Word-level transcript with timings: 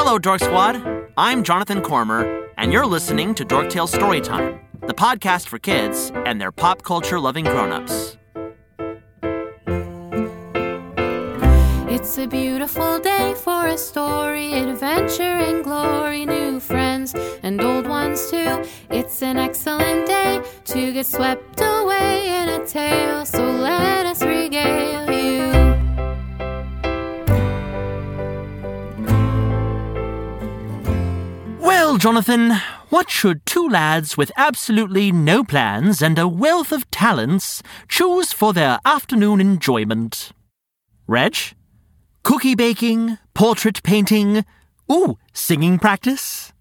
Hello, 0.00 0.16
Dork 0.16 0.40
Squad. 0.40 0.80
I'm 1.16 1.42
Jonathan 1.42 1.82
Cormer, 1.82 2.46
and 2.56 2.72
you're 2.72 2.86
listening 2.86 3.34
to 3.34 3.44
Dork 3.44 3.66
Dorktale 3.66 3.88
Storytime, 3.88 4.60
the 4.86 4.94
podcast 4.94 5.48
for 5.48 5.58
kids 5.58 6.12
and 6.14 6.40
their 6.40 6.52
pop 6.52 6.82
culture 6.82 7.18
loving 7.18 7.44
grown-ups. 7.44 8.16
It's 11.90 12.16
a 12.16 12.28
beautiful 12.28 13.00
day 13.00 13.34
for 13.36 13.66
a 13.66 13.76
story, 13.76 14.52
adventure 14.52 15.24
and 15.24 15.64
glory, 15.64 16.24
new 16.24 16.60
friends 16.60 17.16
and 17.42 17.60
old 17.60 17.88
ones 17.88 18.30
too. 18.30 18.64
It's 18.90 19.20
an 19.24 19.36
excellent 19.36 20.06
day 20.06 20.40
to 20.66 20.92
get 20.92 21.06
swept 21.06 21.60
away 21.60 22.40
in 22.40 22.48
a 22.48 22.64
tale, 22.64 23.26
so 23.26 23.44
let 23.44 24.06
us 24.06 24.22
regale 24.22 24.97
Jonathan, 31.98 32.52
what 32.90 33.10
should 33.10 33.44
two 33.44 33.68
lads 33.68 34.16
with 34.16 34.30
absolutely 34.36 35.10
no 35.10 35.42
plans 35.42 36.00
and 36.00 36.16
a 36.16 36.28
wealth 36.28 36.70
of 36.70 36.88
talents 36.92 37.60
choose 37.88 38.32
for 38.32 38.52
their 38.52 38.78
afternoon 38.84 39.40
enjoyment? 39.40 40.30
Reg? 41.08 41.36
Cookie 42.22 42.54
baking? 42.54 43.18
Portrait 43.34 43.82
painting? 43.82 44.44
Ooh, 44.92 45.18
singing 45.32 45.80
practice? 45.80 46.52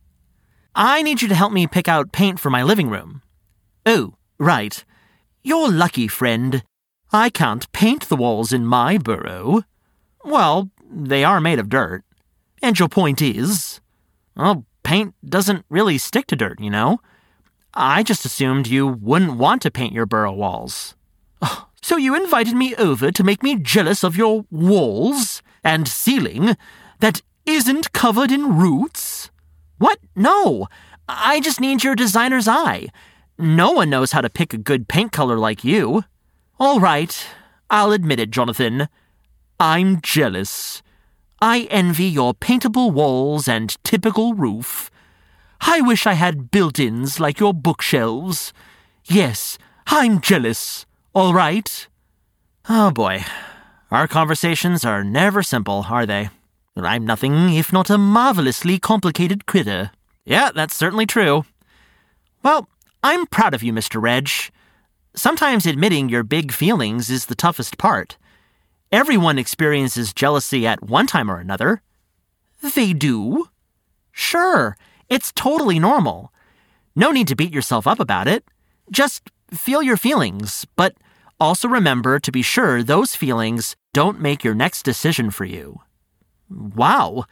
I 0.73 1.03
need 1.03 1.21
you 1.21 1.27
to 1.27 1.35
help 1.35 1.53
me 1.53 1.67
pick 1.67 1.87
out 1.87 2.11
paint 2.11 2.39
for 2.39 2.49
my 2.49 2.63
living 2.63 2.89
room. 2.89 3.21
Oh, 3.85 4.15
right. 4.39 4.83
You're 5.43 5.71
lucky, 5.71 6.07
friend. 6.07 6.63
I 7.13 7.29
can't 7.29 7.71
paint 7.73 8.09
the 8.09 8.15
walls 8.15 8.51
in 8.51 8.65
my 8.65 8.97
burrow. 8.97 9.61
Well, 10.25 10.71
they 10.91 11.23
are 11.23 11.39
made 11.39 11.59
of 11.59 11.69
dirt. 11.69 12.03
And 12.59 12.79
your 12.79 12.89
point 12.89 13.21
is? 13.21 13.81
Well, 14.35 14.65
paint 14.87 15.13
doesn't 15.27 15.65
really 15.69 15.97
stick 15.97 16.27
to 16.27 16.35
dirt, 16.37 16.61
you 16.61 16.69
know? 16.69 17.01
I 17.73 18.03
just 18.03 18.23
assumed 18.23 18.67
you 18.67 18.87
wouldn't 18.87 19.37
want 19.37 19.61
to 19.63 19.69
paint 19.69 19.91
your 19.91 20.05
burrow 20.05 20.31
walls. 20.31 20.95
Oh, 21.41 21.67
so 21.81 21.97
you 21.97 22.15
invited 22.15 22.55
me 22.55 22.73
over 22.75 23.11
to 23.11 23.23
make 23.23 23.43
me 23.43 23.57
jealous 23.57 24.01
of 24.01 24.15
your 24.15 24.45
walls 24.49 25.43
and 25.61 25.89
ceiling 25.89 26.55
that 27.01 27.21
isn't 27.45 27.91
covered 27.91 28.31
in 28.31 28.57
roots? 28.57 29.29
What? 29.77 29.99
No. 30.15 30.69
I 31.09 31.41
just 31.41 31.59
need 31.59 31.83
your 31.83 31.95
designer's 31.95 32.47
eye. 32.47 32.87
No 33.37 33.71
one 33.71 33.89
knows 33.89 34.13
how 34.13 34.21
to 34.21 34.29
pick 34.29 34.53
a 34.53 34.57
good 34.57 34.87
paint 34.87 35.11
color 35.11 35.37
like 35.37 35.65
you. 35.65 36.05
All 36.61 36.79
right, 36.79 37.27
I'll 37.69 37.91
admit 37.91 38.21
it, 38.21 38.31
Jonathan. 38.31 38.87
I'm 39.59 39.99
jealous. 40.01 40.81
I 41.39 41.67
envy 41.69 42.05
your 42.05 42.33
paintable 42.33 42.89
walls 42.91 43.47
and 43.47 43.75
typical 43.83 44.33
roof. 44.33 44.89
I 45.61 45.81
wish 45.81 46.07
I 46.07 46.13
had 46.13 46.51
built 46.51 46.79
ins 46.79 47.19
like 47.19 47.39
your 47.39 47.53
bookshelves. 47.53 48.53
Yes, 49.05 49.57
I'm 49.87 50.19
jealous. 50.21 50.85
All 51.13 51.33
right? 51.33 51.87
Oh 52.67 52.91
boy. 52.91 53.23
Our 53.91 54.07
conversations 54.07 54.83
are 54.83 55.03
never 55.03 55.43
simple, 55.43 55.85
are 55.89 56.05
they? 56.05 56.29
I'm 56.75 57.05
nothing 57.05 57.53
if 57.53 57.71
not 57.71 57.89
a 57.89 57.97
marvelously 57.97 58.79
complicated 58.79 59.45
critter. 59.45 59.91
Yeah, 60.25 60.51
that's 60.53 60.75
certainly 60.75 61.05
true. 61.05 61.45
Well, 62.43 62.67
I'm 63.03 63.25
proud 63.27 63.53
of 63.53 63.63
you, 63.63 63.73
Mr. 63.73 64.01
Reg. 64.01 64.29
Sometimes 65.15 65.65
admitting 65.65 66.09
your 66.09 66.23
big 66.23 66.51
feelings 66.51 67.09
is 67.09 67.25
the 67.25 67.35
toughest 67.35 67.77
part. 67.77 68.17
Everyone 68.91 69.37
experiences 69.37 70.13
jealousy 70.13 70.65
at 70.65 70.83
one 70.83 71.07
time 71.07 71.29
or 71.29 71.39
another. 71.39 71.81
They 72.61 72.93
do? 72.93 73.49
Sure, 74.11 74.77
it's 75.09 75.31
totally 75.33 75.79
normal. 75.79 76.31
No 76.95 77.11
need 77.11 77.27
to 77.27 77.35
beat 77.35 77.53
yourself 77.53 77.85
up 77.85 77.99
about 77.99 78.27
it. 78.27 78.43
Just 78.89 79.29
feel 79.51 79.83
your 79.83 79.97
feelings, 79.97 80.65
but 80.75 80.95
also 81.39 81.67
remember 81.67 82.19
to 82.19 82.31
be 82.31 82.41
sure 82.41 82.81
those 82.81 83.15
feelings 83.15 83.75
don't 83.93 84.19
make 84.19 84.43
your 84.43 84.55
next 84.55 84.83
decision 84.83 85.29
for 85.31 85.45
you. 85.45 85.81
Wow. 86.49 87.25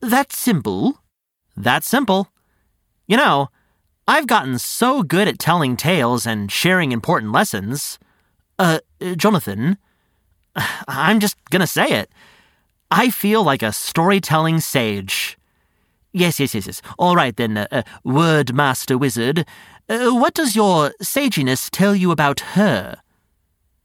That's 0.00 0.36
simple. 0.36 1.02
That's 1.56 1.86
simple. 1.86 2.28
You 3.06 3.16
know, 3.16 3.48
I've 4.08 4.26
gotten 4.26 4.58
so 4.58 5.02
good 5.02 5.28
at 5.28 5.38
telling 5.38 5.76
tales 5.76 6.26
and 6.26 6.50
sharing 6.50 6.90
important 6.90 7.32
lessons. 7.32 7.98
Uh, 8.58 8.80
Jonathan, 9.16 9.78
I'm 10.88 11.20
just 11.20 11.36
gonna 11.50 11.66
say 11.66 11.90
it. 11.90 12.10
I 12.90 13.10
feel 13.10 13.42
like 13.42 13.62
a 13.62 13.72
storytelling 13.72 14.60
sage. 14.60 15.38
Yes, 16.12 16.40
yes, 16.40 16.54
yes, 16.54 16.66
yes. 16.66 16.82
All 16.98 17.14
right 17.14 17.36
then, 17.36 17.56
uh, 17.56 17.66
uh, 17.70 17.82
word 18.02 18.52
master 18.52 18.98
wizard. 18.98 19.46
Uh, 19.88 20.10
what 20.10 20.34
does 20.34 20.56
your 20.56 20.92
saginess 21.00 21.70
tell 21.70 21.94
you 21.94 22.10
about 22.10 22.40
her? 22.40 23.00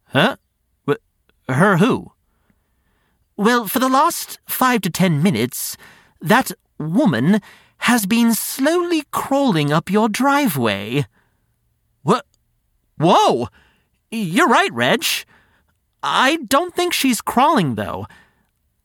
Huh? 0.06 0.38
Her 1.48 1.78
who? 1.78 2.12
Well, 3.38 3.68
for 3.68 3.80
the 3.80 3.90
last 3.90 4.40
five 4.48 4.82
to 4.82 4.90
ten 4.90 5.22
minutes, 5.22 5.78
that 6.22 6.52
woman 6.80 7.42
has 7.80 8.06
been 8.06 8.34
slowly 8.34 9.04
crawling 9.12 9.72
up 9.72 9.92
your 9.92 10.10
driveway. 10.10 11.06
What? 12.02 12.26
Whoa! 12.98 13.50
You're 14.10 14.48
right, 14.48 14.74
Reg. 14.74 15.06
I 16.08 16.38
don't 16.48 16.76
think 16.76 16.94
she's 16.94 17.20
crawling, 17.20 17.74
though. 17.74 18.06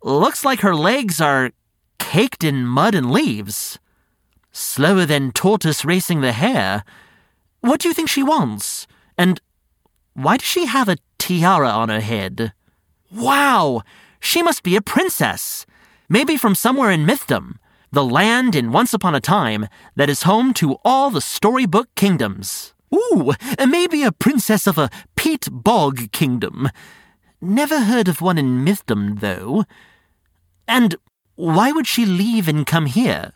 Looks 0.03 0.43
like 0.43 0.61
her 0.61 0.75
legs 0.75 1.21
are 1.21 1.51
caked 1.99 2.43
in 2.43 2.65
mud 2.65 2.95
and 2.95 3.11
leaves. 3.11 3.79
Slower 4.53 5.05
than 5.05 5.31
tortoise 5.31 5.85
racing 5.85 6.23
the 6.23 6.33
hare. 6.33 6.83
What 7.61 7.81
do 7.81 7.89
you 7.89 7.95
think 7.95 8.09
she 8.09 8.23
wants? 8.23 8.87
And 9.19 9.39
why 10.15 10.39
does 10.39 10.49
she 10.49 10.65
have 10.65 10.89
a 10.89 10.97
tiara 11.19 11.69
on 11.69 11.91
her 11.91 12.01
head? 12.01 12.55
Wow! 13.13 13.83
She 14.19 14.43
must 14.43 14.63
be 14.63 14.75
a 14.75 14.81
princess. 14.81 15.67
Maybe 16.09 16.39
from 16.39 16.55
somewhere 16.55 16.91
in 16.91 17.05
Mythdom, 17.05 17.57
the 17.93 18.05
land 18.05 18.55
in 18.55 18.73
Once 18.73 18.95
Upon 18.95 19.15
a 19.15 19.21
Time 19.21 19.69
that 19.95 20.09
is 20.09 20.23
home 20.23 20.55
to 20.55 20.79
all 20.87 21.11
the 21.11 21.21
storybook 21.21 21.95
kingdoms. 21.97 22.73
Ooh, 22.95 23.35
maybe 23.59 24.05
a 24.05 24.11
princess 24.11 24.67
of 24.67 24.79
a 24.79 24.91
peat 25.17 25.49
bog 25.53 26.13
kingdom. 26.13 26.71
Never 27.41 27.81
heard 27.81 28.09
of 28.09 28.21
one 28.21 28.39
in 28.39 28.65
Mythdom, 28.65 29.21
though. 29.21 29.65
And 30.69 30.97
why 31.37 31.73
would 31.73 31.87
she 31.87 32.05
leave 32.05 32.49
and 32.49 32.67
come 32.67 32.87
here? 32.87 33.33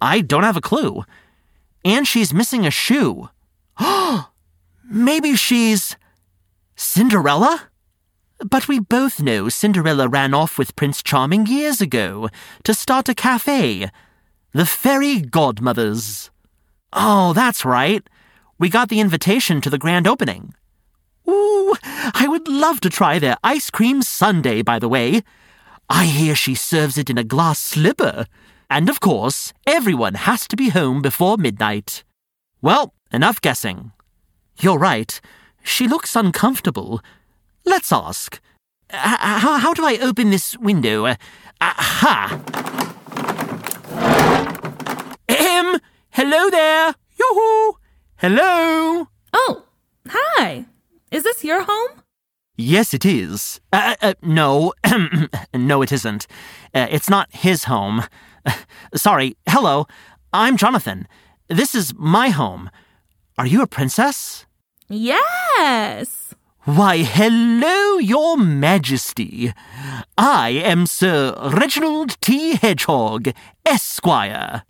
I 0.00 0.20
don't 0.20 0.44
have 0.44 0.56
a 0.56 0.60
clue. 0.60 1.04
And 1.84 2.06
she's 2.06 2.32
missing 2.32 2.64
a 2.64 2.70
shoe. 2.70 3.28
Maybe 4.88 5.34
she's. 5.34 5.96
Cinderella? 6.76 7.68
But 8.38 8.68
we 8.68 8.78
both 8.78 9.20
know 9.20 9.48
Cinderella 9.48 10.08
ran 10.08 10.34
off 10.34 10.58
with 10.58 10.76
Prince 10.76 11.02
Charming 11.02 11.46
years 11.46 11.80
ago 11.80 12.28
to 12.64 12.74
start 12.74 13.08
a 13.08 13.14
cafe. 13.14 13.90
The 14.52 14.66
Fairy 14.66 15.20
Godmothers. 15.20 16.30
Oh, 16.92 17.32
that's 17.32 17.64
right. 17.64 18.06
We 18.58 18.68
got 18.68 18.90
the 18.90 19.00
invitation 19.00 19.60
to 19.62 19.70
the 19.70 19.78
grand 19.78 20.06
opening. 20.06 20.54
Ooh, 21.28 21.74
I 21.82 22.26
would 22.28 22.48
love 22.48 22.80
to 22.80 22.90
try 22.90 23.18
their 23.18 23.36
ice 23.42 23.70
cream 23.70 24.02
sundae, 24.02 24.62
by 24.62 24.78
the 24.78 24.88
way. 24.88 25.22
I 25.88 26.06
hear 26.06 26.34
she 26.34 26.54
serves 26.54 26.98
it 26.98 27.10
in 27.10 27.18
a 27.18 27.24
glass 27.24 27.58
slipper. 27.58 28.26
And 28.68 28.88
of 28.88 29.00
course, 29.00 29.52
everyone 29.66 30.14
has 30.14 30.48
to 30.48 30.56
be 30.56 30.70
home 30.70 31.02
before 31.02 31.36
midnight. 31.36 32.04
Well, 32.60 32.94
enough 33.12 33.40
guessing. 33.40 33.92
You're 34.60 34.78
right. 34.78 35.20
She 35.62 35.86
looks 35.86 36.16
uncomfortable. 36.16 37.00
Let's 37.64 37.92
ask. 37.92 38.40
How, 38.90 39.58
how 39.58 39.74
do 39.74 39.84
I 39.84 39.98
open 40.00 40.30
this 40.30 40.56
window? 40.58 41.06
Uh, 41.06 41.16
aha! 41.60 42.40
Ahem! 45.28 45.80
Hello 46.10 46.50
there! 46.50 46.94
Yoo-hoo! 47.18 47.78
Hello! 48.16 49.08
Oh, 49.32 49.64
hi. 50.08 50.66
Is 51.10 51.22
this 51.22 51.44
your 51.44 51.62
home? 51.62 52.02
Yes, 52.56 52.92
it 52.94 53.04
is. 53.04 53.60
Uh, 53.72 53.94
uh, 54.02 54.14
no, 54.22 54.72
no, 55.54 55.82
it 55.82 55.92
isn't. 55.92 56.26
Uh, 56.74 56.86
it's 56.90 57.08
not 57.10 57.28
his 57.32 57.64
home. 57.64 58.04
Sorry. 58.94 59.36
Hello. 59.46 59.86
I'm 60.32 60.56
Jonathan. 60.56 61.06
This 61.48 61.74
is 61.74 61.94
my 61.96 62.30
home. 62.30 62.70
Are 63.38 63.46
you 63.46 63.62
a 63.62 63.66
princess? 63.66 64.46
Yes. 64.88 66.34
Why, 66.64 67.04
hello, 67.04 67.98
Your 67.98 68.36
Majesty. 68.36 69.52
I 70.18 70.48
am 70.50 70.86
Sir 70.86 71.32
Reginald 71.52 72.20
T. 72.20 72.56
Hedgehog, 72.56 73.28
Esquire. 73.64 74.64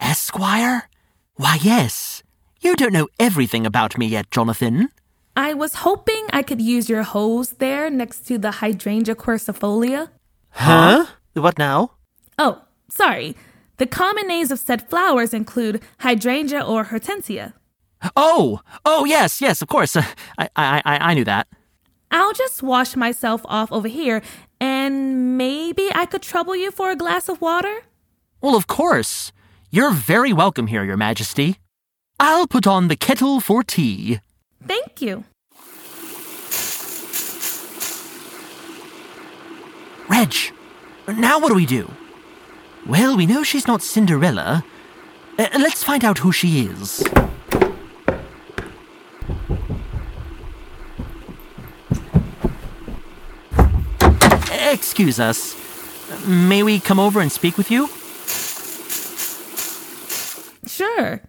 Esquire? 0.00 0.88
Why, 1.36 1.58
yes. 1.60 2.24
You 2.60 2.74
don't 2.74 2.92
know 2.92 3.08
everything 3.20 3.64
about 3.64 3.96
me 3.96 4.06
yet, 4.06 4.30
Jonathan. 4.32 4.88
I 5.36 5.52
was 5.52 5.74
hoping 5.74 6.26
I 6.32 6.42
could 6.42 6.60
use 6.60 6.88
your 6.88 7.02
hose 7.02 7.50
there 7.58 7.90
next 7.90 8.20
to 8.28 8.38
the 8.38 8.52
hydrangea 8.52 9.16
quercifolia. 9.16 10.10
Huh? 10.50 11.06
What 11.34 11.58
now? 11.58 11.92
Oh, 12.38 12.62
sorry. 12.88 13.36
The 13.78 13.86
common 13.86 14.28
names 14.28 14.52
of 14.52 14.60
said 14.60 14.88
flowers 14.88 15.34
include 15.34 15.82
hydrangea 15.98 16.62
or 16.62 16.84
hortensia. 16.84 17.54
Oh, 18.16 18.60
oh 18.84 19.04
yes, 19.04 19.40
yes, 19.40 19.60
of 19.60 19.68
course. 19.68 19.96
Uh, 19.96 20.04
I, 20.38 20.48
I, 20.54 20.82
I, 20.84 21.10
I 21.10 21.14
knew 21.14 21.24
that. 21.24 21.48
I'll 22.12 22.32
just 22.32 22.62
wash 22.62 22.94
myself 22.94 23.42
off 23.46 23.72
over 23.72 23.88
here, 23.88 24.22
and 24.60 25.36
maybe 25.36 25.90
I 25.92 26.06
could 26.06 26.22
trouble 26.22 26.54
you 26.54 26.70
for 26.70 26.90
a 26.90 26.96
glass 26.96 27.28
of 27.28 27.40
water? 27.40 27.82
Well, 28.40 28.54
of 28.54 28.68
course. 28.68 29.32
You're 29.70 29.90
very 29.90 30.32
welcome 30.32 30.68
here, 30.68 30.84
Your 30.84 30.96
Majesty. 30.96 31.58
I'll 32.20 32.46
put 32.46 32.68
on 32.68 32.86
the 32.86 32.94
kettle 32.94 33.40
for 33.40 33.64
tea. 33.64 34.20
Thank 34.66 35.02
you. 35.02 35.24
Reg, 40.08 40.34
now 41.08 41.38
what 41.38 41.48
do 41.48 41.54
we 41.54 41.66
do? 41.66 41.90
Well, 42.86 43.16
we 43.16 43.26
know 43.26 43.42
she's 43.42 43.66
not 43.66 43.82
Cinderella. 43.82 44.64
Uh, 45.38 45.48
let's 45.58 45.82
find 45.82 46.04
out 46.04 46.18
who 46.18 46.32
she 46.32 46.66
is. 46.66 47.02
Excuse 54.50 55.18
us. 55.18 55.56
May 56.26 56.62
we 56.62 56.78
come 56.80 57.00
over 57.00 57.20
and 57.20 57.32
speak 57.32 57.56
with 57.56 57.70
you? 57.70 57.88
Sure. 60.66 61.22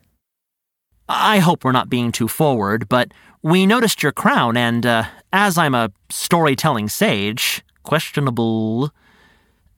I 1.07 1.39
hope 1.39 1.63
we're 1.63 1.71
not 1.71 1.89
being 1.89 2.11
too 2.11 2.27
forward, 2.27 2.89
but 2.89 3.11
we 3.43 3.65
noticed 3.65 4.01
your 4.01 4.11
crown, 4.11 4.57
and 4.57 4.85
uh, 4.85 5.03
as 5.31 5.57
I'm 5.57 5.75
a 5.75 5.91
storytelling 6.09 6.89
sage, 6.89 7.63
questionable. 7.83 8.91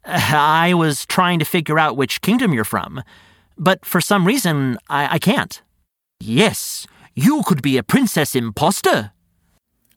I 0.06 0.74
was 0.74 1.06
trying 1.06 1.40
to 1.40 1.46
figure 1.46 1.78
out 1.78 1.98
which 1.98 2.22
kingdom 2.22 2.54
you're 2.54 2.64
from, 2.64 3.04
but 3.58 3.86
for 3.86 4.00
some 4.00 4.26
reason 4.26 4.78
I, 4.90 5.16
I 5.16 5.20
can't. 5.20 5.62
Yes, 6.20 6.88
you 7.14 7.44
could 7.44 7.62
be 7.62 7.78
a 7.78 7.84
princess 7.84 8.34
imposter. 8.34 9.12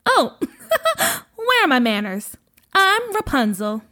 Oh, 0.05 0.37
where 1.37 1.65
are 1.65 1.69
my 1.69 1.79
manners? 1.79 2.37
I'm 2.73 3.15
Rapunzel. 3.15 3.83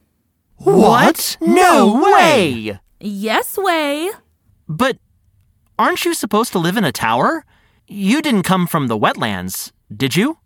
What? 0.57 1.37
No 1.41 2.03
way! 2.03 2.81
Yes, 3.01 3.57
way. 3.57 4.11
But 4.69 4.99
aren't 5.79 6.05
you 6.05 6.15
supposed 6.15 6.53
to 6.53 6.59
live 6.59 6.77
in 6.77 6.85
a 6.85 6.93
tower? 6.93 7.45
You 7.87 8.21
didn't 8.21 8.43
come 8.43 8.67
from 8.67 8.89
the 8.89 8.99
wetlands, 8.99 9.73
did 9.95 10.17
you? 10.17 10.39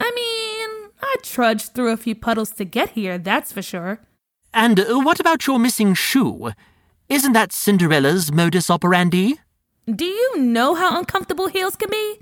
I 0.00 0.10
mean, 0.14 0.90
I 1.02 1.16
trudged 1.22 1.74
through 1.74 1.92
a 1.92 1.96
few 1.96 2.14
puddles 2.14 2.50
to 2.52 2.64
get 2.64 2.90
here, 2.90 3.18
that's 3.18 3.52
for 3.52 3.62
sure. 3.62 4.00
And 4.52 4.78
uh, 4.80 5.00
what 5.00 5.20
about 5.20 5.46
your 5.46 5.58
missing 5.58 5.94
shoe? 5.94 6.52
Isn't 7.08 7.32
that 7.32 7.52
Cinderella's 7.52 8.32
modus 8.32 8.70
operandi? 8.70 9.34
Do 9.86 10.04
you 10.04 10.38
know 10.38 10.74
how 10.74 10.98
uncomfortable 10.98 11.48
heels 11.48 11.76
can 11.76 11.90
be? 11.90 12.18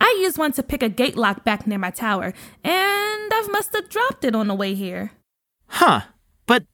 I 0.00 0.18
used 0.22 0.38
one 0.38 0.52
to 0.52 0.62
pick 0.62 0.82
a 0.82 0.88
gate 0.88 1.16
lock 1.16 1.44
back 1.44 1.66
near 1.66 1.78
my 1.78 1.90
tower, 1.90 2.32
and 2.64 3.32
I 3.32 3.46
must 3.50 3.74
have 3.74 3.88
dropped 3.88 4.24
it 4.24 4.34
on 4.34 4.48
the 4.48 4.54
way 4.54 4.74
here. 4.74 5.12
Huh. 5.66 6.02
But 6.46 6.64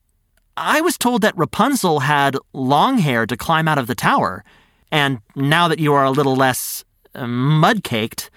I 0.56 0.80
was 0.80 0.96
told 0.96 1.22
that 1.22 1.36
Rapunzel 1.36 2.00
had 2.00 2.36
long 2.52 2.98
hair 2.98 3.26
to 3.26 3.36
climb 3.36 3.68
out 3.68 3.78
of 3.78 3.88
the 3.88 3.94
tower. 3.94 4.44
And 4.90 5.20
now 5.34 5.68
that 5.68 5.78
you 5.78 5.92
are 5.94 6.04
a 6.04 6.10
little 6.10 6.36
less 6.36 6.84
uh, 7.14 7.26
mud 7.26 7.82
caked, 7.82 8.30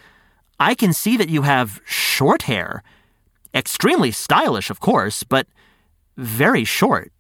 I 0.60 0.76
can 0.76 0.94
see 0.94 1.18
that 1.18 1.30
you 1.30 1.44
have 1.44 1.82
short 1.86 2.44
hair. 2.44 2.84
Extremely 3.54 4.12
stylish, 4.12 4.70
of 4.70 4.80
course, 4.80 5.24
but 5.24 5.48
very 6.18 6.64
short. 6.64 7.12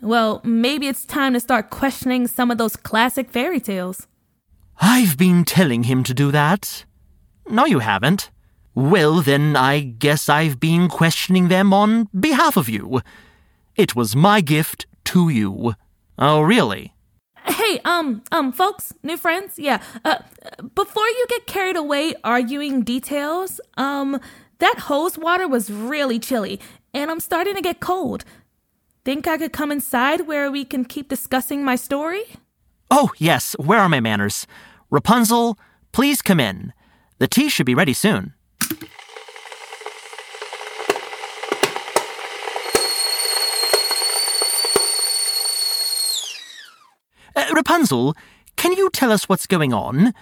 Well, 0.00 0.40
maybe 0.44 0.88
it's 0.88 1.04
time 1.04 1.32
to 1.34 1.40
start 1.40 1.70
questioning 1.70 2.26
some 2.26 2.50
of 2.50 2.58
those 2.58 2.76
classic 2.76 3.30
fairy 3.30 3.60
tales. 3.60 4.06
I've 4.80 5.16
been 5.16 5.44
telling 5.44 5.84
him 5.84 6.02
to 6.04 6.14
do 6.14 6.30
that. 6.32 6.84
No, 7.48 7.64
you 7.64 7.78
haven't. 7.78 8.30
Well, 8.74 9.22
then 9.22 9.56
I 9.56 9.80
guess 9.80 10.28
I've 10.28 10.60
been 10.60 10.88
questioning 10.88 11.48
them 11.48 11.72
on 11.72 12.08
behalf 12.18 12.56
of 12.56 12.68
you. 12.68 13.00
It 13.74 13.96
was 13.96 14.14
my 14.14 14.40
gift 14.42 14.86
to 15.06 15.28
you. 15.28 15.74
Oh, 16.18 16.42
really? 16.42 16.92
Hey, 17.48 17.80
um, 17.84 18.22
um, 18.32 18.52
folks, 18.52 18.92
new 19.02 19.16
friends, 19.16 19.58
yeah. 19.58 19.82
Uh, 20.04 20.18
before 20.74 21.06
you 21.06 21.26
get 21.28 21.46
carried 21.46 21.76
away 21.76 22.14
arguing 22.24 22.82
details, 22.82 23.60
um, 23.76 24.20
that 24.58 24.78
hose 24.80 25.16
water 25.16 25.46
was 25.46 25.70
really 25.70 26.18
chilly, 26.18 26.60
and 26.92 27.10
I'm 27.10 27.20
starting 27.20 27.54
to 27.54 27.62
get 27.62 27.80
cold. 27.80 28.24
Think 29.04 29.28
I 29.28 29.38
could 29.38 29.52
come 29.52 29.70
inside 29.70 30.26
where 30.26 30.50
we 30.50 30.64
can 30.64 30.84
keep 30.84 31.08
discussing 31.08 31.64
my 31.64 31.76
story? 31.76 32.24
Oh, 32.90 33.10
yes, 33.18 33.54
where 33.58 33.78
are 33.78 33.88
my 33.88 34.00
manners? 34.00 34.46
Rapunzel, 34.90 35.58
please 35.92 36.22
come 36.22 36.40
in. 36.40 36.72
The 37.18 37.28
tea 37.28 37.48
should 37.48 37.66
be 37.66 37.74
ready 37.74 37.92
soon. 37.92 38.34
Uh, 47.36 47.45
Rapunzel, 47.56 48.14
can 48.56 48.72
you 48.72 48.90
tell 48.90 49.10
us 49.10 49.30
what's 49.30 49.46
going 49.46 49.72
on? 49.72 50.12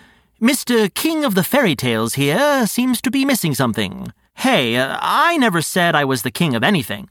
Mr. 0.40 0.92
King 0.94 1.24
of 1.24 1.34
the 1.34 1.42
Fairy 1.42 1.74
Tales 1.74 2.14
here 2.14 2.64
seems 2.64 3.00
to 3.00 3.10
be 3.10 3.24
missing 3.24 3.56
something. 3.56 4.12
Hey, 4.36 4.76
uh, 4.76 4.98
I 5.00 5.36
never 5.36 5.60
said 5.60 5.96
I 5.96 6.04
was 6.04 6.22
the 6.22 6.30
king 6.30 6.54
of 6.54 6.62
anything. 6.62 7.10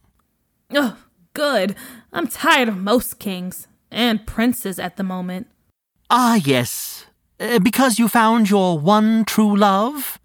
Oh, 0.74 0.96
good. 1.34 1.76
I'm 2.14 2.28
tired 2.28 2.70
of 2.70 2.78
most 2.78 3.20
kings 3.20 3.68
and 3.92 4.26
princes 4.26 4.80
at 4.80 4.96
the 4.96 5.04
moment. 5.04 5.48
Ah, 6.10 6.36
yes. 6.36 7.06
Uh, 7.38 7.60
because 7.60 8.00
you 8.00 8.08
found 8.08 8.50
your 8.50 8.80
one 8.80 9.26
true 9.26 9.58
love? 9.58 10.20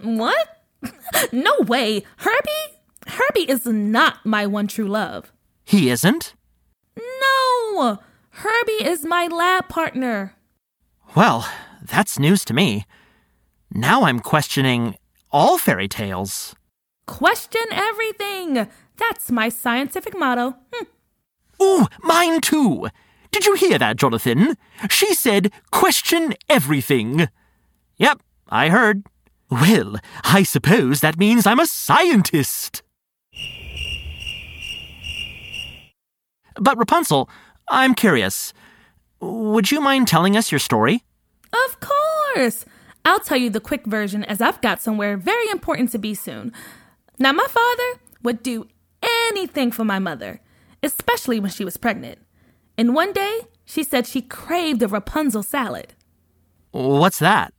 What? 0.00 0.62
no 1.32 1.56
way. 1.66 2.04
Herbie? 2.18 2.78
Herbie 3.08 3.50
is 3.50 3.66
not 3.66 4.24
my 4.24 4.46
one 4.46 4.68
true 4.68 4.86
love. 4.86 5.32
He 5.64 5.90
isn't? 5.90 6.34
No! 6.96 7.98
Herbie 8.40 8.86
is 8.86 9.04
my 9.04 9.26
lab 9.26 9.68
partner. 9.68 10.34
Well, 11.14 11.46
that's 11.82 12.18
news 12.18 12.42
to 12.46 12.54
me. 12.54 12.86
Now 13.70 14.04
I'm 14.04 14.18
questioning 14.18 14.96
all 15.30 15.58
fairy 15.58 15.88
tales. 15.88 16.54
Question 17.04 17.66
everything. 17.70 18.66
That's 18.96 19.30
my 19.30 19.50
scientific 19.50 20.18
motto. 20.18 20.56
Hm. 20.72 20.86
Ooh, 21.62 21.86
mine 22.02 22.40
too. 22.40 22.88
Did 23.30 23.44
you 23.44 23.56
hear 23.56 23.78
that, 23.78 23.96
Jonathan? 23.96 24.56
She 24.88 25.12
said, 25.12 25.52
question 25.70 26.32
everything. 26.48 27.28
Yep, 27.98 28.22
I 28.48 28.70
heard. 28.70 29.04
Well, 29.50 29.96
I 30.24 30.44
suppose 30.44 31.02
that 31.02 31.18
means 31.18 31.46
I'm 31.46 31.60
a 31.60 31.66
scientist. 31.66 32.82
But 36.58 36.78
Rapunzel, 36.78 37.28
I'm 37.70 37.94
curious. 37.94 38.52
Would 39.20 39.70
you 39.70 39.80
mind 39.80 40.08
telling 40.08 40.36
us 40.36 40.50
your 40.50 40.58
story? 40.58 41.04
Of 41.52 41.78
course. 41.80 42.64
I'll 43.04 43.20
tell 43.20 43.36
you 43.38 43.50
the 43.50 43.60
quick 43.60 43.86
version 43.86 44.24
as 44.24 44.40
I've 44.40 44.60
got 44.60 44.82
somewhere 44.82 45.16
very 45.16 45.48
important 45.50 45.90
to 45.92 45.98
be 45.98 46.14
soon. 46.14 46.52
Now, 47.18 47.32
my 47.32 47.46
father 47.48 48.00
would 48.22 48.42
do 48.42 48.66
anything 49.02 49.70
for 49.72 49.84
my 49.84 49.98
mother, 49.98 50.40
especially 50.82 51.40
when 51.40 51.50
she 51.50 51.64
was 51.64 51.76
pregnant. 51.76 52.18
And 52.76 52.94
one 52.94 53.12
day, 53.12 53.40
she 53.64 53.84
said 53.84 54.06
she 54.06 54.20
craved 54.22 54.82
a 54.82 54.88
Rapunzel 54.88 55.42
salad, 55.42 55.94
What's 56.72 57.18
that? 57.18 57.52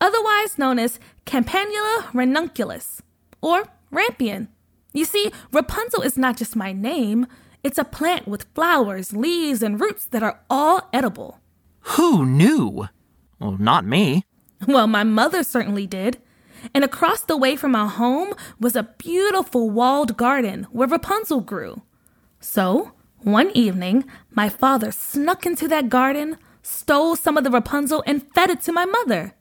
otherwise 0.00 0.58
known 0.58 0.80
as 0.80 0.98
Campanula 1.26 2.12
ranunculus 2.12 3.02
or 3.40 3.64
rampion. 3.92 4.48
You 4.92 5.04
see, 5.04 5.30
Rapunzel 5.52 6.02
is 6.02 6.18
not 6.18 6.36
just 6.36 6.56
my 6.56 6.72
name, 6.72 7.26
it's 7.62 7.78
a 7.78 7.84
plant 7.84 8.26
with 8.26 8.46
flowers, 8.54 9.12
leaves, 9.12 9.62
and 9.62 9.80
roots 9.80 10.04
that 10.06 10.22
are 10.22 10.40
all 10.50 10.88
edible. 10.92 11.40
Who 11.80 12.26
knew? 12.26 12.88
Well, 13.38 13.56
not 13.58 13.84
me. 13.84 14.24
Well, 14.66 14.86
my 14.86 15.04
mother 15.04 15.42
certainly 15.42 15.86
did. 15.86 16.18
And 16.74 16.84
across 16.84 17.20
the 17.22 17.36
way 17.36 17.56
from 17.56 17.74
our 17.74 17.88
home 17.88 18.34
was 18.60 18.76
a 18.76 18.88
beautiful 18.98 19.70
walled 19.70 20.16
garden 20.16 20.64
where 20.70 20.86
Rapunzel 20.88 21.40
grew. 21.40 21.82
So, 22.40 22.92
one 23.18 23.50
evening, 23.54 24.04
my 24.30 24.48
father 24.48 24.92
snuck 24.92 25.44
into 25.46 25.66
that 25.68 25.88
garden, 25.88 26.38
stole 26.62 27.16
some 27.16 27.36
of 27.36 27.44
the 27.44 27.50
Rapunzel, 27.50 28.02
and 28.06 28.26
fed 28.34 28.50
it 28.50 28.60
to 28.62 28.72
my 28.72 28.84
mother. 28.84 29.34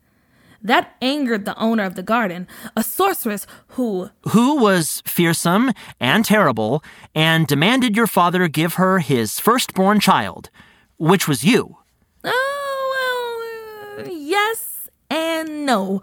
That 0.63 0.95
angered 1.01 1.45
the 1.45 1.57
owner 1.57 1.83
of 1.83 1.95
the 1.95 2.03
garden, 2.03 2.47
a 2.75 2.83
sorceress 2.83 3.47
who, 3.69 4.09
Who 4.29 4.57
was 4.57 5.01
fearsome 5.05 5.71
and 5.99 6.23
terrible 6.23 6.83
and 7.15 7.47
demanded 7.47 7.95
your 7.95 8.07
father 8.07 8.47
give 8.47 8.75
her 8.75 8.99
his 8.99 9.39
firstborn 9.39 9.99
child, 9.99 10.49
which 10.97 11.27
was 11.27 11.43
you. 11.43 11.77
oh, 12.23 13.97
well, 13.97 14.07
yes 14.07 14.89
and 15.09 15.65
no. 15.65 16.01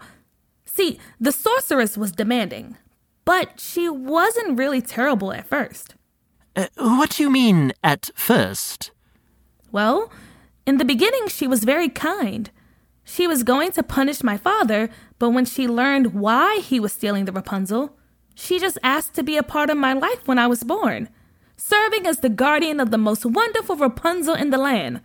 See, 0.65 0.99
the 1.19 1.31
sorceress 1.31 1.97
was 1.97 2.11
demanding, 2.11 2.77
but 3.25 3.59
she 3.59 3.87
wasn't 3.89 4.57
really 4.57 4.81
terrible 4.81 5.31
at 5.33 5.47
first. 5.47 5.95
Uh, 6.55 6.67
what 6.77 7.11
do 7.11 7.23
you 7.23 7.29
mean, 7.29 7.71
at 7.83 8.09
first? 8.15 8.91
Well, 9.71 10.11
in 10.65 10.77
the 10.77 10.85
beginning, 10.85 11.27
she 11.27 11.47
was 11.47 11.63
very 11.63 11.89
kind. 11.89 12.51
She 13.11 13.25
was 13.25 13.41
going 13.41 13.71
to 13.71 13.81
punish 13.81 14.21
my 14.21 14.37
father, 14.37 14.87
but 15.17 15.31
when 15.31 15.45
she 15.45 15.67
learned 15.67 16.13
why 16.13 16.59
he 16.59 16.79
was 16.79 16.93
stealing 16.93 17.25
the 17.25 17.31
Rapunzel, 17.31 17.97
she 18.35 18.59
just 18.59 18.77
asked 18.83 19.15
to 19.15 19.23
be 19.23 19.35
a 19.35 19.41
part 19.41 19.71
of 19.71 19.77
my 19.77 19.93
life 19.93 20.27
when 20.27 20.37
I 20.37 20.45
was 20.45 20.63
born, 20.63 21.09
serving 21.57 22.05
as 22.05 22.19
the 22.19 22.29
guardian 22.29 22.79
of 22.79 22.91
the 22.91 22.99
most 22.99 23.25
wonderful 23.25 23.75
Rapunzel 23.75 24.35
in 24.35 24.51
the 24.51 24.59
land, 24.59 25.01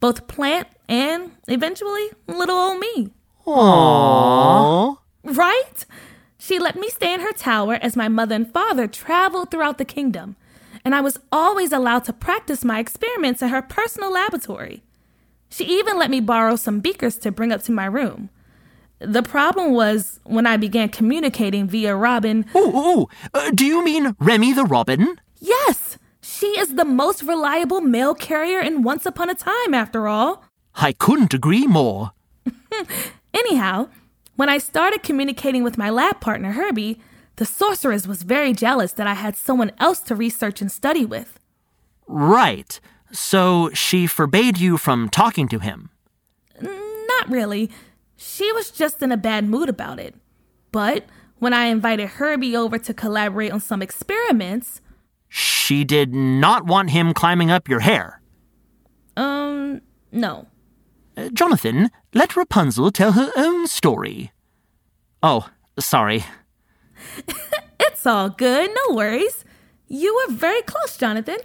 both 0.00 0.28
plant 0.28 0.68
and, 0.86 1.32
eventually, 1.48 2.10
little 2.28 2.58
old 2.58 2.78
me. 2.78 3.14
Aww. 3.46 4.98
Right? 5.24 5.86
She 6.36 6.58
let 6.58 6.76
me 6.76 6.90
stay 6.90 7.14
in 7.14 7.20
her 7.20 7.32
tower 7.32 7.78
as 7.80 7.96
my 7.96 8.08
mother 8.08 8.34
and 8.34 8.52
father 8.52 8.86
traveled 8.86 9.50
throughout 9.50 9.78
the 9.78 9.86
kingdom, 9.86 10.36
and 10.84 10.94
I 10.94 11.00
was 11.00 11.18
always 11.32 11.72
allowed 11.72 12.04
to 12.04 12.12
practice 12.12 12.66
my 12.66 12.80
experiments 12.80 13.40
in 13.40 13.48
her 13.48 13.62
personal 13.62 14.12
laboratory. 14.12 14.82
She 15.48 15.64
even 15.64 15.98
let 15.98 16.10
me 16.10 16.20
borrow 16.20 16.56
some 16.56 16.80
beakers 16.80 17.16
to 17.18 17.32
bring 17.32 17.52
up 17.52 17.62
to 17.62 17.72
my 17.72 17.86
room. 17.86 18.30
The 18.98 19.22
problem 19.22 19.72
was 19.72 20.20
when 20.24 20.46
I 20.46 20.56
began 20.56 20.88
communicating 20.88 21.68
via 21.68 21.94
Robin. 21.94 22.46
Ooh, 22.54 22.76
ooh, 22.76 23.06
uh, 23.34 23.50
do 23.50 23.66
you 23.66 23.84
mean 23.84 24.16
Remy 24.18 24.54
the 24.54 24.64
Robin? 24.64 25.20
Yes, 25.38 25.98
she 26.22 26.58
is 26.58 26.74
the 26.74 26.84
most 26.84 27.22
reliable 27.22 27.80
mail 27.80 28.14
carrier 28.14 28.60
in 28.60 28.82
Once 28.82 29.04
Upon 29.04 29.28
a 29.28 29.34
Time, 29.34 29.74
after 29.74 30.08
all. 30.08 30.44
I 30.74 30.92
couldn't 30.92 31.34
agree 31.34 31.66
more. 31.66 32.12
Anyhow, 33.34 33.88
when 34.36 34.48
I 34.48 34.58
started 34.58 35.02
communicating 35.02 35.62
with 35.62 35.78
my 35.78 35.90
lab 35.90 36.20
partner, 36.20 36.52
Herbie, 36.52 37.00
the 37.36 37.44
sorceress 37.44 38.06
was 38.06 38.22
very 38.22 38.52
jealous 38.52 38.92
that 38.92 39.06
I 39.06 39.14
had 39.14 39.36
someone 39.36 39.72
else 39.78 40.00
to 40.00 40.14
research 40.14 40.60
and 40.62 40.72
study 40.72 41.04
with. 41.04 41.38
Right. 42.06 42.80
So 43.12 43.70
she 43.72 44.06
forbade 44.06 44.58
you 44.58 44.76
from 44.78 45.08
talking 45.08 45.48
to 45.48 45.58
him. 45.58 45.90
Not 46.60 47.28
really. 47.28 47.70
She 48.16 48.50
was 48.52 48.70
just 48.70 49.02
in 49.02 49.12
a 49.12 49.16
bad 49.16 49.44
mood 49.48 49.68
about 49.68 49.98
it. 49.98 50.14
But 50.72 51.04
when 51.38 51.52
I 51.52 51.66
invited 51.66 52.08
Herbie 52.08 52.56
over 52.56 52.78
to 52.78 52.94
collaborate 52.94 53.52
on 53.52 53.60
some 53.60 53.82
experiments, 53.82 54.80
She 55.28 55.84
did 55.84 56.14
not 56.14 56.66
want 56.66 56.90
him 56.90 57.12
climbing 57.14 57.50
up 57.50 57.68
your 57.68 57.80
hair. 57.80 58.20
um, 59.16 59.80
no. 60.12 60.46
Uh, 61.16 61.28
Jonathan, 61.32 61.90
let 62.14 62.36
Rapunzel 62.36 62.90
tell 62.90 63.12
her 63.12 63.30
own 63.36 63.66
story. 63.66 64.32
Oh, 65.22 65.48
sorry. 65.78 66.24
It's 67.80 68.06
all 68.06 68.28
good, 68.30 68.70
no 68.88 68.94
worries. 68.94 69.44
You 69.88 70.14
were 70.14 70.34
very 70.34 70.62
close, 70.62 70.96
Jonathan. 70.96 71.38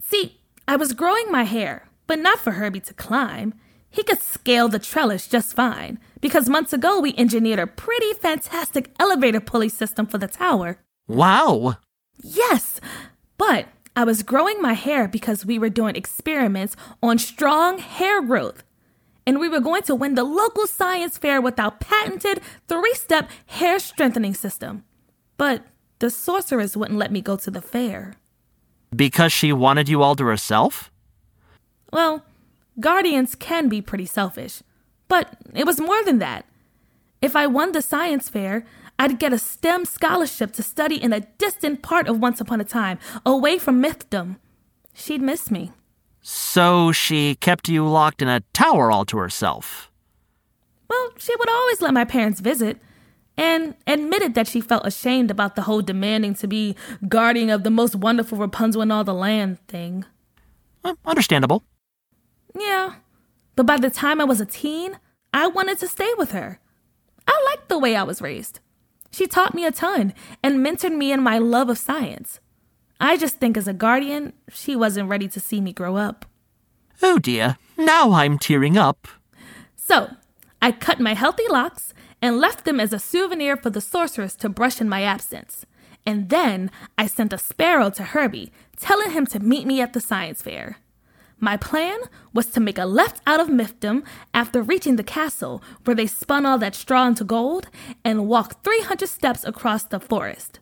See, 0.00 0.39
I 0.70 0.76
was 0.76 0.92
growing 0.92 1.32
my 1.32 1.42
hair, 1.42 1.88
but 2.06 2.20
not 2.20 2.38
for 2.38 2.52
Herbie 2.52 2.78
to 2.82 2.94
climb. 2.94 3.54
He 3.90 4.04
could 4.04 4.20
scale 4.20 4.68
the 4.68 4.78
trellis 4.78 5.26
just 5.26 5.56
fine, 5.56 5.98
because 6.20 6.48
months 6.48 6.72
ago 6.72 7.00
we 7.00 7.12
engineered 7.18 7.58
a 7.58 7.66
pretty 7.66 8.12
fantastic 8.12 8.92
elevator 9.00 9.40
pulley 9.40 9.68
system 9.68 10.06
for 10.06 10.18
the 10.18 10.28
tower. 10.28 10.78
Wow. 11.08 11.78
Yes, 12.22 12.80
but 13.36 13.66
I 13.96 14.04
was 14.04 14.22
growing 14.22 14.62
my 14.62 14.74
hair 14.74 15.08
because 15.08 15.44
we 15.44 15.58
were 15.58 15.70
doing 15.70 15.96
experiments 15.96 16.76
on 17.02 17.18
strong 17.18 17.78
hair 17.78 18.22
growth. 18.22 18.62
And 19.26 19.40
we 19.40 19.48
were 19.48 19.58
going 19.58 19.82
to 19.82 19.96
win 19.96 20.14
the 20.14 20.22
local 20.22 20.68
science 20.68 21.18
fair 21.18 21.40
with 21.40 21.58
our 21.58 21.72
patented 21.72 22.42
three 22.68 22.94
step 22.94 23.28
hair 23.46 23.80
strengthening 23.80 24.34
system. 24.34 24.84
But 25.36 25.64
the 25.98 26.10
sorceress 26.10 26.76
wouldn't 26.76 27.00
let 27.00 27.10
me 27.10 27.22
go 27.22 27.34
to 27.38 27.50
the 27.50 27.60
fair. 27.60 28.14
Because 28.94 29.32
she 29.32 29.52
wanted 29.52 29.88
you 29.88 30.02
all 30.02 30.16
to 30.16 30.24
herself? 30.24 30.90
Well, 31.92 32.24
guardians 32.78 33.34
can 33.34 33.68
be 33.68 33.80
pretty 33.80 34.06
selfish, 34.06 34.62
but 35.08 35.36
it 35.54 35.66
was 35.66 35.80
more 35.80 36.02
than 36.04 36.18
that. 36.18 36.46
If 37.22 37.36
I 37.36 37.46
won 37.46 37.72
the 37.72 37.82
science 37.82 38.28
fair, 38.28 38.64
I'd 38.98 39.18
get 39.18 39.32
a 39.32 39.38
STEM 39.38 39.84
scholarship 39.84 40.52
to 40.52 40.62
study 40.62 41.02
in 41.02 41.12
a 41.12 41.20
distant 41.38 41.82
part 41.82 42.08
of 42.08 42.20
Once 42.20 42.40
Upon 42.40 42.60
a 42.60 42.64
Time, 42.64 42.98
away 43.24 43.58
from 43.58 43.82
mythdom. 43.82 44.36
She'd 44.92 45.22
miss 45.22 45.50
me. 45.50 45.72
So 46.22 46.92
she 46.92 47.34
kept 47.36 47.68
you 47.68 47.86
locked 47.86 48.20
in 48.20 48.28
a 48.28 48.40
tower 48.52 48.90
all 48.90 49.04
to 49.06 49.18
herself. 49.18 49.90
Well, 50.88 51.10
she 51.16 51.34
would 51.36 51.48
always 51.48 51.80
let 51.80 51.94
my 51.94 52.04
parents 52.04 52.40
visit 52.40 52.78
and 53.40 53.74
admitted 53.86 54.34
that 54.34 54.46
she 54.46 54.60
felt 54.60 54.86
ashamed 54.86 55.30
about 55.30 55.56
the 55.56 55.62
whole 55.62 55.80
demanding 55.80 56.34
to 56.34 56.46
be 56.46 56.76
guardian 57.08 57.48
of 57.48 57.64
the 57.64 57.70
most 57.70 57.96
wonderful 57.96 58.36
Rapunzel 58.36 58.82
in 58.82 58.90
all 58.90 59.02
the 59.02 59.14
land 59.14 59.66
thing. 59.66 60.04
Uh, 60.84 60.94
understandable. 61.06 61.64
Yeah, 62.54 62.96
but 63.56 63.64
by 63.64 63.78
the 63.78 63.88
time 63.88 64.20
I 64.20 64.24
was 64.24 64.42
a 64.42 64.46
teen, 64.46 64.98
I 65.32 65.46
wanted 65.46 65.78
to 65.78 65.88
stay 65.88 66.12
with 66.18 66.32
her. 66.32 66.60
I 67.26 67.42
liked 67.46 67.70
the 67.70 67.78
way 67.78 67.96
I 67.96 68.02
was 68.02 68.20
raised. 68.20 68.60
She 69.10 69.26
taught 69.26 69.54
me 69.54 69.64
a 69.64 69.72
ton 69.72 70.12
and 70.42 70.64
mentored 70.64 70.94
me 70.94 71.10
in 71.10 71.22
my 71.22 71.38
love 71.38 71.70
of 71.70 71.78
science. 71.78 72.40
I 73.00 73.16
just 73.16 73.38
think 73.38 73.56
as 73.56 73.66
a 73.66 73.72
guardian, 73.72 74.34
she 74.50 74.76
wasn't 74.76 75.08
ready 75.08 75.28
to 75.28 75.40
see 75.40 75.62
me 75.62 75.72
grow 75.72 75.96
up. 75.96 76.26
Oh 77.02 77.18
dear, 77.18 77.56
now 77.78 78.12
I'm 78.12 78.38
tearing 78.38 78.76
up. 78.76 79.08
So, 79.76 80.10
I 80.60 80.72
cut 80.72 81.00
my 81.00 81.14
healthy 81.14 81.48
locks 81.48 81.94
and 82.22 82.38
left 82.38 82.64
them 82.64 82.80
as 82.80 82.92
a 82.92 82.98
souvenir 82.98 83.56
for 83.56 83.70
the 83.70 83.80
sorceress 83.80 84.34
to 84.36 84.48
brush 84.48 84.80
in 84.80 84.88
my 84.88 85.02
absence. 85.02 85.66
And 86.06 86.28
then 86.28 86.70
I 86.96 87.06
sent 87.06 87.32
a 87.32 87.38
sparrow 87.38 87.90
to 87.90 88.02
Herbie, 88.02 88.52
telling 88.76 89.10
him 89.10 89.26
to 89.26 89.40
meet 89.40 89.66
me 89.66 89.80
at 89.80 89.92
the 89.92 90.00
science 90.00 90.42
fair. 90.42 90.78
My 91.38 91.56
plan 91.56 91.98
was 92.34 92.46
to 92.48 92.60
make 92.60 92.78
a 92.78 92.84
left 92.84 93.22
out 93.26 93.40
of 93.40 93.48
Mythdom 93.48 94.04
after 94.34 94.62
reaching 94.62 94.96
the 94.96 95.02
castle, 95.02 95.62
where 95.84 95.96
they 95.96 96.06
spun 96.06 96.44
all 96.44 96.58
that 96.58 96.74
straw 96.74 97.06
into 97.06 97.24
gold, 97.24 97.68
and 98.04 98.28
walk 98.28 98.62
300 98.62 99.08
steps 99.08 99.44
across 99.44 99.84
the 99.84 100.00
forest. 100.00 100.60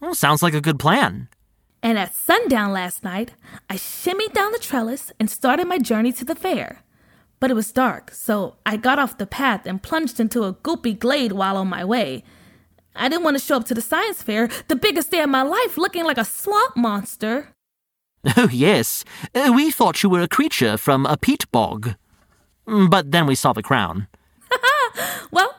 Well, 0.00 0.14
sounds 0.14 0.42
like 0.42 0.54
a 0.54 0.60
good 0.60 0.80
plan. 0.80 1.28
And 1.82 1.98
at 1.98 2.14
sundown 2.14 2.72
last 2.72 3.04
night, 3.04 3.34
I 3.70 3.76
shimmied 3.76 4.32
down 4.32 4.50
the 4.50 4.58
trellis 4.58 5.12
and 5.20 5.30
started 5.30 5.68
my 5.68 5.78
journey 5.78 6.12
to 6.14 6.24
the 6.24 6.34
fair. 6.34 6.82
But 7.40 7.50
it 7.50 7.54
was 7.54 7.70
dark, 7.72 8.10
so 8.12 8.56
I 8.64 8.76
got 8.76 8.98
off 8.98 9.18
the 9.18 9.26
path 9.26 9.66
and 9.66 9.82
plunged 9.82 10.18
into 10.20 10.44
a 10.44 10.54
goopy 10.54 10.98
glade 10.98 11.32
while 11.32 11.56
on 11.56 11.68
my 11.68 11.84
way. 11.84 12.24
I 12.94 13.08
didn't 13.10 13.24
want 13.24 13.36
to 13.38 13.44
show 13.44 13.56
up 13.56 13.66
to 13.66 13.74
the 13.74 13.82
science 13.82 14.22
fair, 14.22 14.48
the 14.68 14.76
biggest 14.76 15.10
day 15.10 15.20
of 15.20 15.28
my 15.28 15.42
life, 15.42 15.76
looking 15.76 16.04
like 16.04 16.18
a 16.18 16.24
swamp 16.24 16.76
monster. 16.76 17.48
Oh, 18.36 18.48
yes. 18.50 19.04
Uh, 19.36 19.52
we 19.54 19.70
thought 19.70 20.02
you 20.02 20.08
were 20.10 20.20
a 20.22 20.26
creature 20.26 20.76
from 20.76 21.06
a 21.06 21.16
peat 21.16 21.48
bog. 21.52 21.94
Mm, 22.66 22.90
But 22.90 23.12
then 23.12 23.24
we 23.26 23.36
saw 23.36 23.52
the 23.52 23.62
crown. 23.62 24.08
Well, 25.30 25.54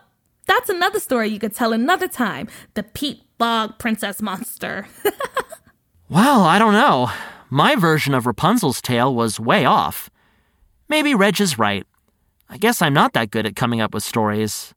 that's 0.48 0.70
another 0.70 1.00
story 1.00 1.30
you 1.30 1.40
could 1.40 1.56
tell 1.56 1.72
another 1.72 2.08
time. 2.10 2.48
The 2.74 2.84
peat 2.84 3.22
Bog 3.38 3.78
Princess 3.80 4.22
Monster. 4.22 4.88
Well, 6.10 6.42
I 6.44 6.58
don't 6.58 6.74
know. 6.74 7.10
My 7.50 7.76
version 7.76 8.14
of 8.14 8.26
Rapunzel's 8.26 8.82
tale 8.82 9.14
was 9.14 9.40
way 9.40 9.66
off. 9.66 10.10
Maybe 10.90 11.14
Reg 11.16 11.42
is 11.42 11.60
right. 11.60 11.86
I 12.50 12.58
guess 12.58 12.82
I'm 12.82 12.94
not 12.94 13.14
that 13.14 13.32
good 13.32 13.46
at 13.46 13.56
coming 13.56 13.82
up 13.82 13.94
with 13.94 14.04
stories. 14.04 14.74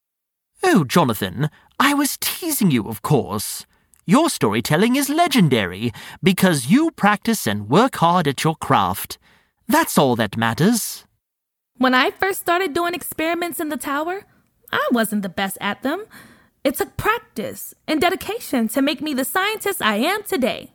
Oh, 0.63 0.85
Jonathan, 0.85 1.51
I 1.79 1.95
was 1.95 2.19
teasing 2.21 2.71
you, 2.71 2.89
of 2.89 3.03
course. 3.03 3.65
Your 4.07 4.29
storytelling 4.29 4.97
is 4.97 5.09
legendary 5.09 5.93
because 6.23 6.67
you 6.67 6.91
practice 6.91 7.47
and 7.47 7.69
work 7.69 7.97
hard 7.97 8.27
at 8.27 8.43
your 8.43 8.57
craft. 8.57 9.19
That's 9.69 9.97
all 9.97 10.17
that 10.17 10.37
matters. 10.37 11.05
when 11.79 11.95
I 11.95 12.11
first 12.11 12.41
started 12.41 12.75
doing 12.75 12.93
experiments 12.95 13.59
in 13.61 13.69
the 13.71 13.77
tower, 13.79 14.25
I 14.73 14.87
wasn't 14.93 15.23
the 15.23 15.29
best 15.31 15.57
at 15.61 15.83
them. 15.83 16.05
It 16.65 16.75
took 16.75 16.97
practice 16.99 17.73
and 17.89 18.01
dedication 18.01 18.69
to 18.69 18.83
make 18.83 19.01
me 19.01 19.15
the 19.15 19.25
scientist 19.25 19.81
I 19.81 19.97
am 19.97 20.23
today. 20.25 20.73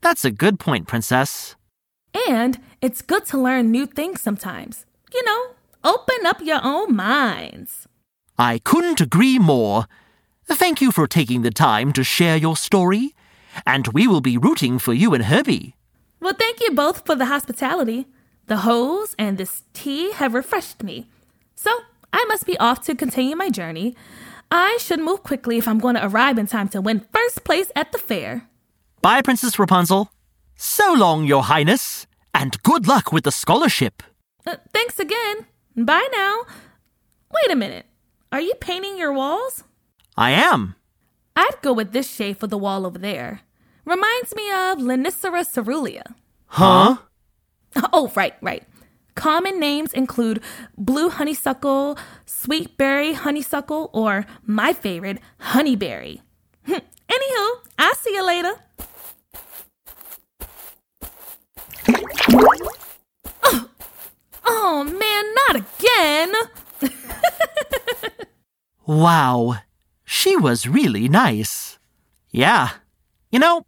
That's 0.00 0.24
a 0.24 0.30
good 0.32 0.58
point, 0.58 0.88
Princess. 0.88 1.54
And 2.28 2.58
it's 2.82 3.02
good 3.02 3.24
to 3.26 3.38
learn 3.38 3.70
new 3.70 3.86
things 3.86 4.20
sometimes. 4.20 4.86
You 5.12 5.24
know, 5.24 5.54
open 5.84 6.26
up 6.26 6.40
your 6.40 6.60
own 6.62 6.94
minds. 6.94 7.86
I 8.38 8.58
couldn't 8.58 9.00
agree 9.00 9.38
more. 9.38 9.86
Thank 10.46 10.80
you 10.80 10.90
for 10.90 11.06
taking 11.06 11.42
the 11.42 11.50
time 11.50 11.92
to 11.92 12.02
share 12.02 12.36
your 12.36 12.56
story, 12.56 13.14
and 13.66 13.86
we 13.88 14.06
will 14.06 14.20
be 14.20 14.38
rooting 14.38 14.78
for 14.78 14.94
you 14.94 15.14
and 15.14 15.24
Herbie. 15.24 15.76
Well, 16.20 16.34
thank 16.38 16.60
you 16.60 16.70
both 16.72 17.06
for 17.06 17.14
the 17.14 17.26
hospitality. 17.26 18.06
The 18.46 18.58
hose 18.58 19.14
and 19.18 19.38
this 19.38 19.62
tea 19.74 20.12
have 20.12 20.34
refreshed 20.34 20.82
me. 20.82 21.08
So 21.54 21.70
I 22.12 22.24
must 22.28 22.46
be 22.46 22.58
off 22.58 22.82
to 22.84 22.94
continue 22.94 23.36
my 23.36 23.50
journey. 23.50 23.94
I 24.50 24.78
should 24.80 25.00
move 25.00 25.22
quickly 25.22 25.58
if 25.58 25.68
I'm 25.68 25.78
going 25.78 25.94
to 25.94 26.04
arrive 26.04 26.36
in 26.36 26.46
time 26.46 26.68
to 26.70 26.80
win 26.80 27.06
first 27.12 27.44
place 27.44 27.70
at 27.76 27.92
the 27.92 27.98
fair. 27.98 28.48
Bye, 29.02 29.22
Princess 29.22 29.58
Rapunzel. 29.58 30.10
So 30.56 30.92
long, 30.92 31.24
Your 31.24 31.44
Highness, 31.44 32.06
and 32.34 32.62
good 32.62 32.86
luck 32.86 33.12
with 33.12 33.24
the 33.24 33.32
scholarship. 33.32 34.02
Uh, 34.46 34.56
thanks 34.72 34.98
again. 34.98 35.46
Bye 35.76 36.08
now. 36.12 36.42
Wait 37.32 37.50
a 37.52 37.56
minute. 37.56 37.86
Are 38.32 38.40
you 38.40 38.54
painting 38.54 38.98
your 38.98 39.12
walls? 39.12 39.64
I 40.16 40.32
am. 40.32 40.74
I'd 41.36 41.62
go 41.62 41.72
with 41.72 41.92
this 41.92 42.10
shade 42.10 42.38
for 42.38 42.46
the 42.46 42.58
wall 42.58 42.86
over 42.86 42.98
there. 42.98 43.40
Reminds 43.84 44.34
me 44.34 44.50
of 44.50 44.78
Lonicera 44.78 45.44
caerulea. 45.44 46.14
Huh? 46.46 46.96
Oh, 47.92 48.10
right, 48.16 48.34
right. 48.42 48.64
Common 49.14 49.60
names 49.60 49.92
include 49.92 50.42
blue 50.76 51.08
honeysuckle, 51.08 51.96
sweetberry 52.26 53.14
honeysuckle, 53.14 53.90
or 53.92 54.26
my 54.44 54.72
favorite, 54.72 55.18
honeyberry. 55.40 56.20
Anywho, 56.66 57.50
I'll 57.78 57.94
see 57.94 58.12
you 58.12 58.26
later. 58.26 58.54
Oh, 64.44 64.84
man, 64.84 65.34
not 65.34 65.56
again! 65.56 66.32
Wow. 68.86 69.56
She 70.04 70.36
was 70.36 70.66
really 70.66 71.08
nice. 71.08 71.78
Yeah. 72.32 72.70
You 73.30 73.38
know, 73.38 73.62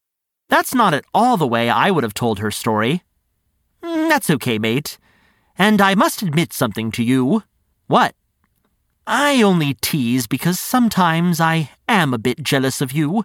that's 0.49 0.75
not 0.75 0.95
at 0.95 1.05
all 1.15 1.37
the 1.37 1.47
way 1.47 1.71
I 1.71 1.93
would 1.93 2.03
have 2.03 2.13
told 2.15 2.41
her 2.41 2.51
story. 2.51 3.03
Mm, 3.85 4.09
That's 4.09 4.31
okay, 4.31 4.59
mate. 4.59 4.99
And 5.57 5.81
I 5.81 5.95
must 5.95 6.23
admit 6.23 6.53
something 6.53 6.91
to 6.93 7.05
you. 7.05 7.45
What? 7.87 8.17
I 9.07 9.43
only 9.43 9.75
tease 9.75 10.27
because 10.27 10.59
sometimes 10.59 11.41
I 11.41 11.71
am 11.89 12.13
a 12.13 12.19
bit 12.19 12.43
jealous 12.43 12.81
of 12.81 12.91
you. 12.91 13.25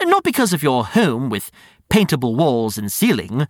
Not 0.00 0.22
because 0.22 0.52
of 0.52 0.62
your 0.62 0.84
home 0.84 1.28
with 1.28 1.50
paintable 1.88 2.36
walls 2.36 2.78
and 2.78 2.92
ceiling, 2.92 3.48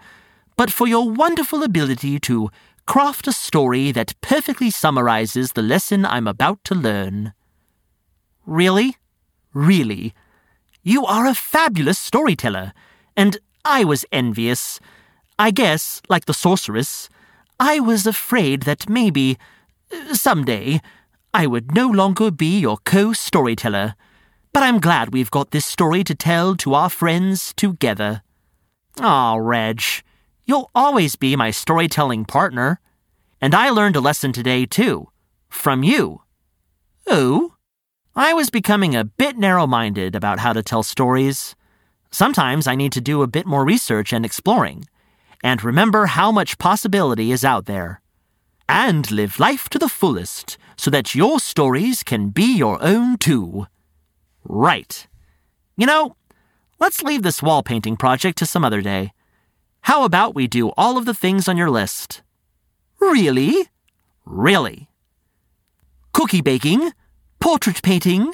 but 0.62 0.70
for 0.70 0.86
your 0.86 1.10
wonderful 1.10 1.64
ability 1.64 2.20
to 2.20 2.48
craft 2.86 3.26
a 3.26 3.32
story 3.32 3.90
that 3.90 4.14
perfectly 4.20 4.70
summarizes 4.70 5.54
the 5.54 5.60
lesson 5.60 6.06
I'm 6.06 6.28
about 6.28 6.62
to 6.66 6.76
learn. 6.76 7.32
Really? 8.46 8.96
Really? 9.52 10.14
You 10.84 11.04
are 11.04 11.26
a 11.26 11.34
fabulous 11.34 11.98
storyteller, 11.98 12.72
and 13.16 13.38
I 13.64 13.82
was 13.82 14.04
envious. 14.12 14.78
I 15.36 15.50
guess, 15.50 16.00
like 16.08 16.26
the 16.26 16.32
sorceress, 16.32 17.08
I 17.58 17.80
was 17.80 18.06
afraid 18.06 18.62
that 18.62 18.88
maybe, 18.88 19.38
uh, 19.92 20.14
someday, 20.14 20.80
I 21.34 21.48
would 21.48 21.74
no 21.74 21.88
longer 21.88 22.30
be 22.30 22.60
your 22.60 22.78
co 22.84 23.12
storyteller. 23.12 23.96
But 24.52 24.62
I'm 24.62 24.78
glad 24.78 25.12
we've 25.12 25.32
got 25.32 25.50
this 25.50 25.66
story 25.66 26.04
to 26.04 26.14
tell 26.14 26.54
to 26.58 26.74
our 26.74 26.88
friends 26.88 27.52
together. 27.56 28.22
Aw, 29.00 29.34
Reg, 29.38 29.82
you'll 30.44 30.70
always 30.74 31.16
be 31.16 31.36
my 31.36 31.50
storytelling 31.50 32.24
partner. 32.24 32.80
And 33.40 33.54
I 33.54 33.70
learned 33.70 33.96
a 33.96 34.00
lesson 34.00 34.32
today, 34.32 34.66
too. 34.66 35.08
From 35.48 35.82
you. 35.82 36.22
Oh? 37.06 37.54
I 38.14 38.34
was 38.34 38.50
becoming 38.50 38.94
a 38.94 39.04
bit 39.04 39.38
narrow 39.38 39.66
minded 39.66 40.14
about 40.14 40.40
how 40.40 40.52
to 40.52 40.62
tell 40.62 40.82
stories. 40.82 41.56
Sometimes 42.10 42.66
I 42.66 42.74
need 42.74 42.92
to 42.92 43.00
do 43.00 43.22
a 43.22 43.26
bit 43.26 43.46
more 43.46 43.64
research 43.64 44.12
and 44.12 44.24
exploring, 44.24 44.84
and 45.42 45.64
remember 45.64 46.06
how 46.06 46.30
much 46.30 46.58
possibility 46.58 47.32
is 47.32 47.42
out 47.42 47.64
there. 47.64 48.02
And 48.68 49.10
live 49.10 49.40
life 49.40 49.68
to 49.70 49.78
the 49.78 49.88
fullest 49.88 50.58
so 50.76 50.90
that 50.90 51.14
your 51.14 51.40
stories 51.40 52.02
can 52.02 52.28
be 52.28 52.56
your 52.56 52.82
own 52.82 53.16
too. 53.16 53.66
Right. 54.44 55.06
You 55.76 55.86
know, 55.86 56.16
let's 56.78 57.02
leave 57.02 57.22
this 57.22 57.42
wall 57.42 57.62
painting 57.62 57.96
project 57.96 58.36
to 58.38 58.46
some 58.46 58.64
other 58.64 58.82
day. 58.82 59.12
How 59.82 60.04
about 60.04 60.34
we 60.34 60.46
do 60.46 60.68
all 60.76 60.96
of 60.96 61.06
the 61.06 61.14
things 61.14 61.48
on 61.48 61.56
your 61.56 61.70
list? 61.70 62.22
Really? 63.00 63.68
Really? 64.24 64.88
Cookie 66.12 66.40
baking, 66.40 66.92
portrait 67.40 67.82
painting, 67.82 68.32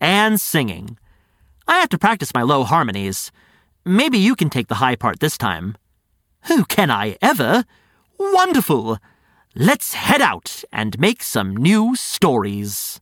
and 0.00 0.40
singing. 0.40 0.98
I 1.68 1.78
have 1.78 1.90
to 1.90 1.98
practice 1.98 2.34
my 2.34 2.42
low 2.42 2.64
harmonies. 2.64 3.30
Maybe 3.84 4.18
you 4.18 4.34
can 4.34 4.50
take 4.50 4.66
the 4.66 4.76
high 4.76 4.96
part 4.96 5.20
this 5.20 5.38
time. 5.38 5.76
Who 6.48 6.64
can 6.64 6.90
I 6.90 7.16
ever? 7.22 7.64
Wonderful! 8.18 8.98
Let's 9.54 9.94
head 9.94 10.20
out 10.20 10.64
and 10.72 10.98
make 10.98 11.22
some 11.22 11.56
new 11.56 11.94
stories. 11.94 12.98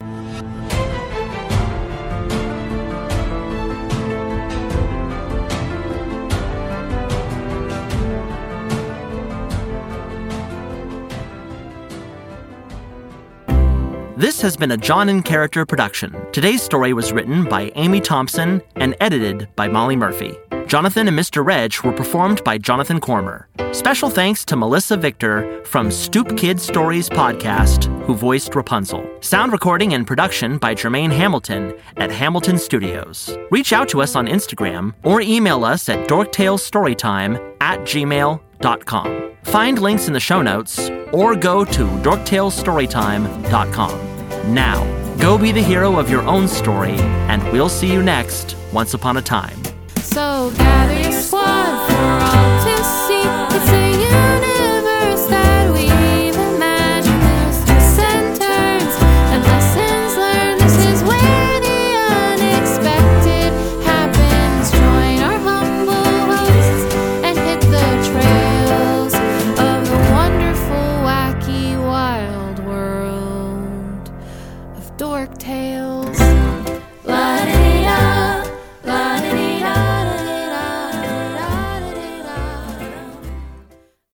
This 14.19 14.41
has 14.41 14.57
been 14.57 14.73
a 14.73 14.77
John 14.77 15.09
in 15.09 15.23
Character 15.23 15.65
production. 15.65 16.13
Today's 16.33 16.61
story 16.61 16.93
was 16.93 17.13
written 17.13 17.45
by 17.45 17.71
Amy 17.77 18.01
Thompson 18.01 18.61
and 18.75 18.97
edited 18.99 19.47
by 19.55 19.69
Molly 19.69 19.95
Murphy. 19.95 20.37
Jonathan 20.67 21.07
and 21.07 21.17
Mr. 21.17 21.47
Reg 21.47 21.73
were 21.85 21.93
performed 21.93 22.43
by 22.43 22.59
Jonathan 22.59 22.99
Cormer. 22.99 23.47
Special 23.71 24.11
thanks 24.11 24.45
to 24.47 24.57
Melissa 24.57 24.97
Victor 24.97 25.65
from 25.65 25.93
Stoop 25.93 26.37
Kid 26.37 26.59
Stories 26.59 27.09
podcast, 27.09 27.85
who 28.07 28.15
voiced 28.17 28.57
Rapunzel. 28.57 29.09
Sound 29.21 29.53
recording 29.53 29.95
and 29.95 30.05
production 30.05 30.59
by 30.59 30.75
Jermaine 30.75 31.13
Hamilton 31.13 31.73
at 31.99 32.11
Hamilton 32.11 32.59
Studios. 32.59 33.39
Reach 33.53 33.73
out 33.73 33.89
to 33.91 34.03
us 34.03 34.17
on 34.17 34.27
Instagram 34.27 34.95
or 35.05 35.21
email 35.21 35.65
us 35.65 35.89
at 35.89 36.09
dorktalestorytime 36.09 37.55
at 37.61 37.79
gmail.com 37.83 38.48
dorktales.com. 38.59 39.33
Find 39.45 39.79
links 39.79 40.09
in 40.09 40.13
the 40.13 40.21
show 40.21 40.43
notes 40.43 40.91
or 41.13 41.35
go 41.35 41.65
to 41.65 41.87
dorktalestorytime.com. 42.03 44.55
Now, 44.55 44.85
go 45.19 45.39
be 45.39 45.53
the 45.53 45.63
hero 45.63 45.99
of 45.99 46.11
your 46.11 46.23
own 46.23 46.49
story, 46.49 46.97
and 47.29 47.43
we'll 47.53 47.69
see 47.69 47.93
you 47.93 48.03
next 48.03 48.57
Once 48.73 48.95
Upon 48.95 49.19
a 49.19 49.23
Time. 49.23 49.57
So 49.97 50.51
gather 50.57 51.01
your 51.01 51.13
squad 51.13 51.87
for 51.89 51.95
all 51.95 52.65
to 52.65 52.85
see. 52.85 53.23
It's 53.57 53.71
a 53.71 53.91
universe 53.91 55.27
that 55.29 55.73
we 55.73 55.87